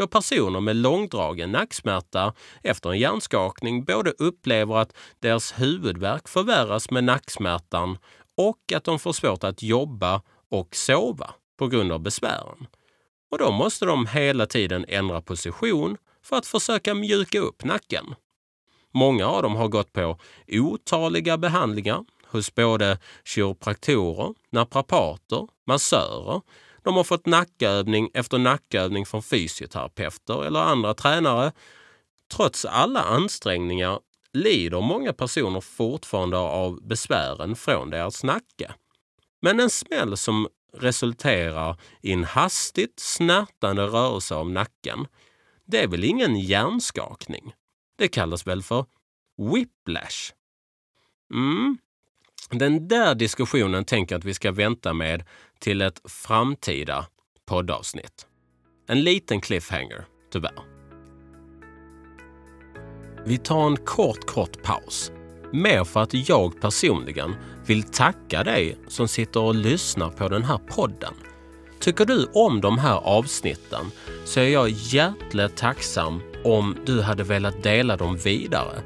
[0.01, 7.03] då personer med långdragen nacksmärta efter en hjärnskakning både upplever att deras huvudvärk förvärras med
[7.03, 7.97] nacksmärtan
[8.49, 12.67] och att de får svårt att jobba och sova på grund av besvären.
[13.31, 18.15] Och då måste de hela tiden ändra position för att försöka mjuka upp nacken.
[18.93, 26.41] Många av dem har gått på otaliga behandlingar hos både kiropraktorer, naprapater, massörer.
[26.83, 31.51] De har fått nackövning efter nackövning från fysioterapeuter eller andra tränare.
[32.33, 33.99] Trots alla ansträngningar
[34.33, 38.73] lider många personer fortfarande av besvären från deras nacke.
[39.41, 45.07] Men en smäll som resulterar i en hastigt snärtande rörelse av nacken,
[45.65, 47.53] det är väl ingen hjärnskakning?
[47.97, 48.85] Det kallas väl för
[49.37, 50.33] whiplash?
[51.33, 51.77] Mm,
[52.49, 55.23] den där diskussionen tänker jag att vi ska vänta med
[55.59, 57.07] till ett framtida
[57.45, 58.27] poddavsnitt.
[58.87, 60.70] En liten cliffhanger, tyvärr.
[63.25, 65.11] Vi tar en kort, kort paus.
[65.51, 70.57] Mer för att jag personligen vill tacka dig som sitter och lyssnar på den här
[70.57, 71.13] podden.
[71.79, 73.85] Tycker du om de här avsnitten
[74.25, 78.81] så är jag hjärtligt tacksam om du hade velat dela dem vidare.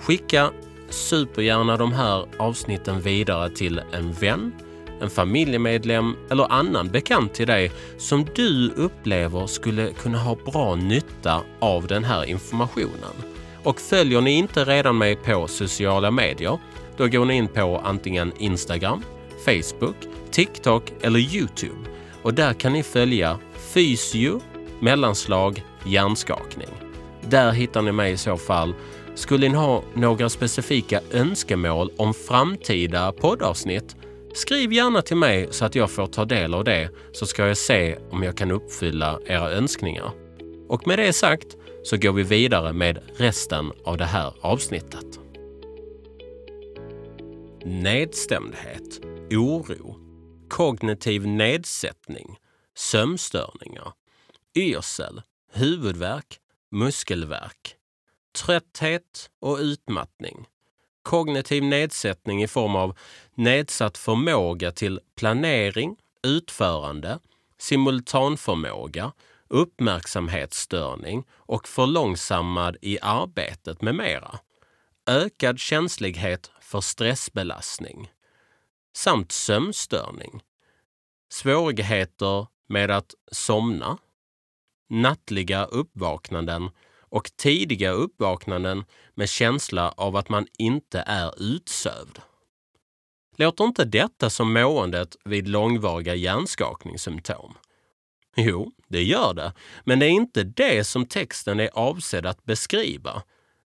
[0.00, 0.50] Skicka
[0.88, 4.52] supergärna de här avsnitten vidare till en vän,
[5.00, 11.40] en familjemedlem eller annan bekant till dig som du upplever skulle kunna ha bra nytta
[11.60, 13.31] av den här informationen.
[13.62, 16.58] Och följer ni inte redan mig på sociala medier,
[16.96, 19.02] då går ni in på antingen Instagram,
[19.44, 19.96] Facebook,
[20.30, 21.88] TikTok eller Youtube.
[22.22, 23.38] Och där kan ni följa
[23.74, 24.40] Fysio
[24.80, 26.68] mellanslag hjärnskakning.
[27.28, 28.74] Där hittar ni mig i så fall.
[29.14, 33.96] Skulle ni ha några specifika önskemål om framtida poddavsnitt
[34.34, 37.56] Skriv gärna till mig så att jag får ta del av det så ska jag
[37.56, 40.10] se om jag kan uppfylla era önskningar.
[40.68, 45.20] Och med det sagt så går vi vidare med resten av det här avsnittet.
[47.64, 49.96] Nedstämdhet, oro,
[50.48, 52.36] kognitiv nedsättning,
[52.74, 53.92] sömnstörningar,
[54.56, 55.22] yrsel,
[55.52, 56.38] huvudvärk,
[56.70, 57.76] muskelvärk,
[58.38, 60.46] trötthet och utmattning,
[61.02, 62.98] kognitiv nedsättning i form av
[63.34, 67.18] nedsatt förmåga till planering, utförande,
[67.58, 69.12] simultanförmåga,
[69.52, 74.38] uppmärksamhetsstörning och förlångsammad i arbetet med mera.
[75.06, 78.10] Ökad känslighet för stressbelastning
[78.96, 80.42] samt sömnstörning.
[81.32, 83.98] Svårigheter med att somna,
[84.90, 88.84] nattliga uppvaknanden och tidiga uppvaknanden
[89.14, 92.18] med känsla av att man inte är utsövd.
[93.36, 97.54] Låter inte detta som måendet vid långvariga hjärnskakningssymptom?
[98.36, 99.52] Jo, det gör det,
[99.84, 103.22] men det är inte det som texten är avsedd att beskriva.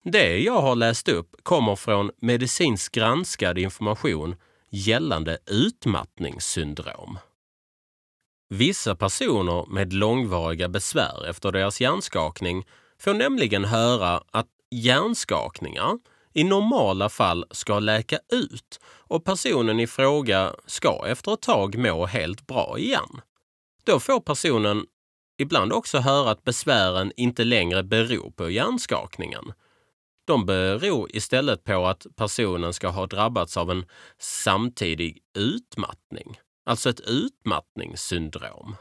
[0.04, 4.36] Det jag har läst upp kommer från medicinskt granskad information
[4.70, 7.18] gällande utmattningssyndrom.
[8.48, 12.66] Vissa personer med långvariga besvär efter deras hjärnskakning
[12.98, 15.98] får nämligen höra att hjärnskakningar
[16.32, 22.06] i normala fall ska läka ut och personen i fråga ska efter ett tag må
[22.06, 23.20] helt bra igen.
[23.84, 24.86] Då får personen
[25.38, 29.52] ibland också höra att besvären inte längre beror på hjärnskakningen.
[30.24, 33.86] De beror istället på att personen ska ha drabbats av en
[34.18, 38.76] samtidig utmattning, alltså ett utmattningssyndrom.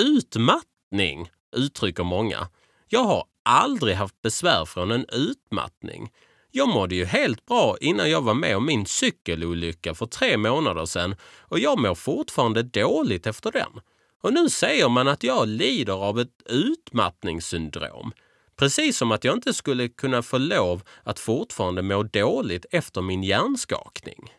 [0.00, 2.48] Utmattning uttrycker många.
[2.88, 6.12] Jag har aldrig haft besvär från en utmattning.
[6.56, 10.86] Jag mådde ju helt bra innan jag var med om min cykelolycka för tre månader
[10.86, 13.80] sedan och jag mår fortfarande dåligt efter den.
[14.22, 18.12] Och nu säger man att jag lider av ett utmattningssyndrom.
[18.56, 23.22] Precis som att jag inte skulle kunna få lov att fortfarande må dåligt efter min
[23.22, 24.32] hjärnskakning.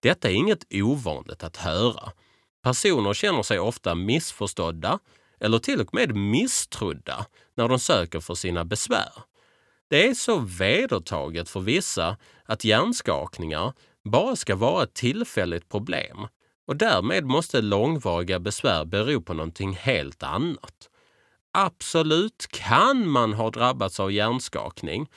[0.00, 2.12] Detta är inget ovanligt att höra.
[2.62, 4.98] Personer känner sig ofta missförstådda
[5.40, 9.27] eller till och med misstrodda när de söker för sina besvär.
[9.88, 13.72] Det är så vedertaget för vissa att hjärnskakningar
[14.04, 16.26] bara ska vara ett tillfälligt problem
[16.66, 20.88] och därmed måste långvariga besvär bero på någonting helt annat.
[21.52, 25.10] Absolut kan man ha drabbats av hjärnskakning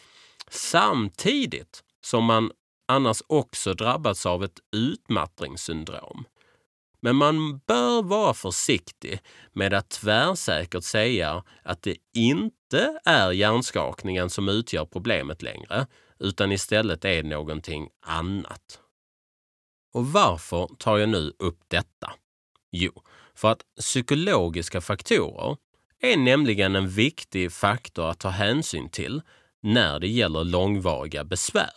[0.50, 2.52] samtidigt som man
[2.88, 6.26] annars också drabbats av ett utmattningssyndrom.
[7.00, 9.20] Men man bör vara försiktig
[9.54, 15.88] med att tvärsäkert säga att det inte inte är hjärnskakningen som utgör problemet längre,
[16.20, 18.80] utan istället är någonting annat.
[19.94, 22.14] Och varför tar jag nu upp detta?
[22.72, 22.92] Jo,
[23.36, 25.58] för att psykologiska faktorer
[26.02, 29.22] är nämligen en viktig faktor att ta hänsyn till
[29.62, 31.74] när det gäller långvariga besvär.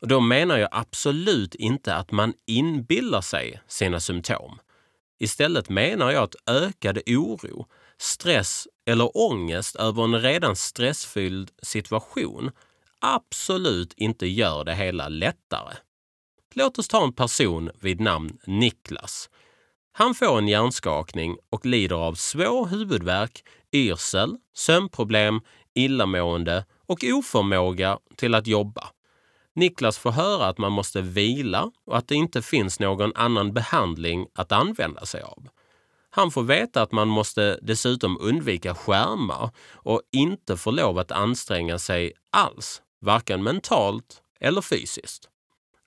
[0.00, 4.58] Och då menar jag absolut inte att man inbillar sig sina symptom.
[5.18, 7.66] Istället menar jag att ökad oro,
[8.00, 12.50] stress eller ångest över en redan stressfylld situation
[13.00, 15.76] absolut inte gör det hela lättare.
[16.54, 19.30] Låt oss ta en person vid namn Niklas.
[19.92, 25.40] Han får en hjärnskakning och lider av svår huvudvärk, yrsel, sömnproblem,
[25.74, 28.86] illamående och oförmåga till att jobba.
[29.54, 34.26] Niklas får höra att man måste vila och att det inte finns någon annan behandling
[34.34, 35.48] att använda sig av.
[36.10, 41.78] Han får veta att man måste dessutom undvika skärmar och inte får lov att anstränga
[41.78, 45.28] sig alls, varken mentalt eller fysiskt.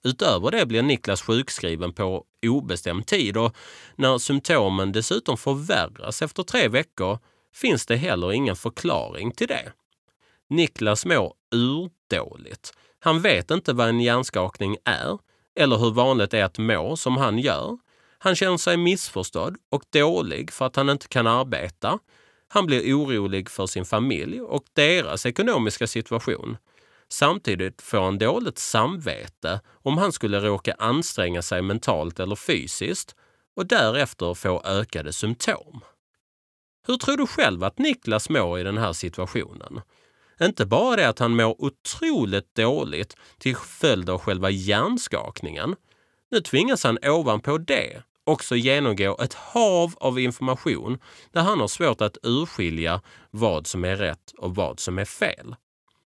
[0.04, 3.56] Utöver det blir Niklas sjukskriven på obestämd tid och
[3.96, 7.20] när symptomen dessutom förvärras efter tre veckor
[7.54, 9.72] finns det heller ingen förklaring till det.
[10.50, 12.74] Niklas mår urdåligt.
[13.00, 15.18] Han vet inte vad en hjärnskakning är
[15.56, 17.78] eller hur vanligt det är att må som han gör.
[18.24, 22.00] Han känner sig missförstådd och dålig för att han inte kan arbeta.
[22.48, 26.58] Han blir orolig för sin familj och deras ekonomiska situation.
[27.10, 33.16] Samtidigt får han dåligt samvete om han skulle råka anstränga sig mentalt eller fysiskt
[33.56, 35.82] och därefter få ökade symptom.
[36.88, 39.82] Hur tror du själv att Niklas mår i den här situationen?
[40.42, 45.76] Inte bara det att han mår otroligt dåligt till följd av själva hjärnskakningen.
[46.32, 51.00] Nu tvingas han ovanpå det också genomgå ett hav av information
[51.32, 53.02] där han har svårt att urskilja
[53.32, 55.56] vad som är rätt och vad som är fel.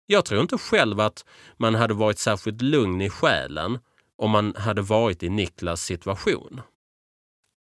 [0.05, 1.25] Jag tror inte själv att
[1.57, 3.79] man hade varit särskilt lugn i själen
[4.17, 6.61] om man hade varit i Niklas situation.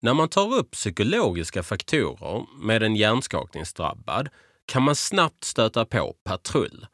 [0.02, 4.30] När man tar upp psykologiska faktorer med en hjärnskakningsdrabbad
[4.66, 6.88] kan man snabbt stöta på patrull.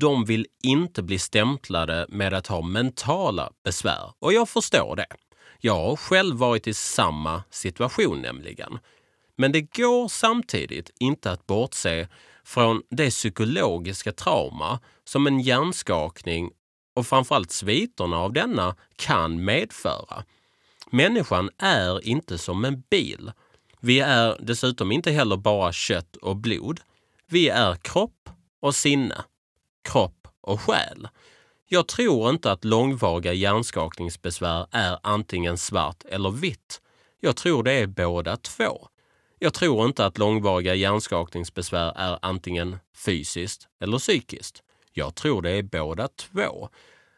[0.00, 5.06] De vill inte bli stämplade med att ha mentala besvär och jag förstår det.
[5.64, 8.78] Jag har själv varit i samma situation nämligen.
[9.36, 12.08] Men det går samtidigt inte att bortse
[12.44, 16.50] från det psykologiska trauma som en hjärnskakning
[16.94, 20.24] och framförallt sviterna av denna kan medföra.
[20.90, 23.32] Människan är inte som en bil.
[23.80, 26.80] Vi är dessutom inte heller bara kött och blod.
[27.26, 28.28] Vi är kropp
[28.60, 29.24] och sinne,
[29.84, 31.08] kropp och själ.
[31.72, 36.80] Jag tror inte att långvariga hjärnskakningsbesvär är antingen svart eller vitt.
[37.20, 38.88] Jag tror det är båda två.
[39.38, 44.62] Jag tror inte att långvariga hjärnskakningsbesvär är antingen fysiskt eller psykiskt.
[44.92, 46.68] Jag tror det är båda två.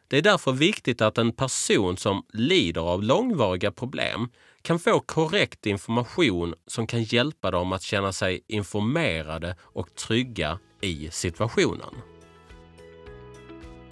[0.07, 4.29] Det är därför viktigt att en person som lider av långvariga problem
[4.61, 11.09] kan få korrekt information som kan hjälpa dem att känna sig informerade och trygga i
[11.11, 12.14] situationen.